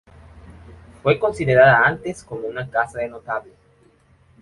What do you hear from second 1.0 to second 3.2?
Fue considerada antes como una casa de